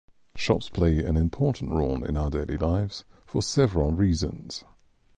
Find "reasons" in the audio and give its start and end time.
3.91-4.63